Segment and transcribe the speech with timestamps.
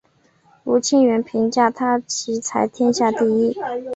[0.63, 3.55] 吴清源评价他棋才天下第一。